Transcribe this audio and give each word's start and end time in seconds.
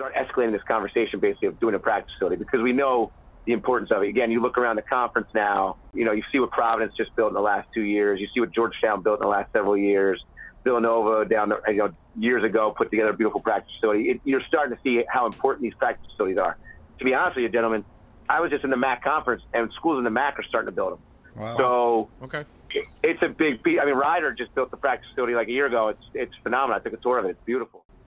start 0.00 0.14
escalating 0.14 0.52
this 0.52 0.62
conversation 0.66 1.20
basically 1.20 1.48
of 1.48 1.60
doing 1.60 1.74
a 1.74 1.78
practice 1.78 2.10
facility 2.18 2.36
because 2.36 2.60
we 2.62 2.72
know 2.72 3.12
the 3.46 3.52
importance 3.52 3.90
of 3.92 4.02
it. 4.02 4.08
Again, 4.08 4.30
you 4.30 4.40
look 4.40 4.56
around 4.56 4.76
the 4.76 4.82
conference 4.82 5.28
now, 5.34 5.76
you 5.92 6.04
know, 6.04 6.12
you 6.12 6.22
see 6.32 6.38
what 6.38 6.50
Providence 6.50 6.94
just 6.96 7.14
built 7.16 7.28
in 7.28 7.34
the 7.34 7.40
last 7.40 7.68
two 7.74 7.82
years. 7.82 8.20
You 8.20 8.26
see 8.32 8.40
what 8.40 8.52
Georgetown 8.54 9.02
built 9.02 9.20
in 9.20 9.22
the 9.22 9.28
last 9.28 9.52
several 9.52 9.76
years. 9.76 10.22
Villanova 10.64 11.26
down 11.26 11.48
the, 11.50 11.60
you 11.68 11.76
know, 11.78 11.90
years 12.18 12.44
ago 12.44 12.74
put 12.76 12.90
together 12.90 13.10
a 13.10 13.16
beautiful 13.16 13.40
practice 13.40 13.70
facility. 13.80 14.10
It, 14.10 14.20
you're 14.24 14.42
starting 14.46 14.76
to 14.76 14.80
see 14.82 15.02
how 15.08 15.26
important 15.26 15.62
these 15.62 15.74
practice 15.78 16.06
facilities 16.12 16.38
are. 16.38 16.56
To 16.98 17.04
be 17.04 17.14
honest 17.14 17.36
with 17.36 17.44
you, 17.44 17.48
gentlemen, 17.48 17.84
I 18.28 18.40
was 18.40 18.50
just 18.50 18.62
in 18.64 18.70
the 18.70 18.76
MAC 18.76 19.02
conference, 19.02 19.42
and 19.54 19.70
schools 19.74 19.96
in 19.98 20.04
the 20.04 20.10
MAC 20.10 20.38
are 20.38 20.44
starting 20.46 20.66
to 20.66 20.72
build 20.72 20.92
them. 20.92 21.04
Wow. 21.34 21.56
So 21.56 22.10
Okay. 22.24 22.44
it's 23.02 23.22
a 23.22 23.28
big 23.28 23.62
beat. 23.62 23.80
I 23.80 23.86
mean, 23.86 23.94
Rider 23.94 24.34
just 24.34 24.54
built 24.54 24.70
the 24.70 24.76
practice 24.76 25.06
facility 25.14 25.34
like 25.34 25.48
a 25.48 25.52
year 25.52 25.66
ago. 25.66 25.88
It's 25.88 26.04
it's 26.12 26.32
phenomenal. 26.42 26.76
I 26.76 26.80
took 26.80 26.92
a 26.92 27.02
tour 27.02 27.18
of 27.18 27.24
it. 27.24 27.30
It's 27.30 27.40
beautiful. 27.46 27.86